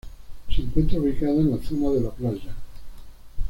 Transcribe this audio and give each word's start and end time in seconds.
Se 0.49 0.63
encuentra 0.63 0.99
ubicada 0.99 1.33
en 1.41 1.51
la 1.51 1.61
zona 1.61 1.91
de 1.91 2.01
la 2.01 2.09
playa. 2.09 2.55